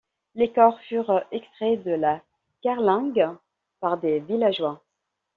[0.33, 2.23] Les corps furent extraits de la
[2.63, 3.37] carlingue
[3.81, 4.81] par des villageois.